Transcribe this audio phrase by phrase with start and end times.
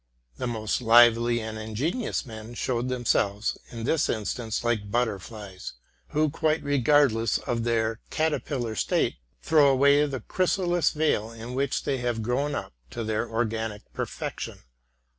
[0.37, 5.73] 'The most lively and ingen ious men showed themselves, in this instance, like butiterilies,
[6.07, 11.99] who, quite regardless of their caterpillar state, throw away the chrysalis veil in which they
[11.99, 14.63] have grown up to their organic perfection.